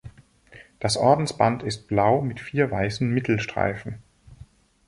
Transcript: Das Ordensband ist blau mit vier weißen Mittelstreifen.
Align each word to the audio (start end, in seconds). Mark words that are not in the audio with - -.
Das 0.79 0.97
Ordensband 0.97 1.61
ist 1.61 1.87
blau 1.87 2.23
mit 2.23 2.39
vier 2.39 2.71
weißen 2.71 3.07
Mittelstreifen. 3.07 3.99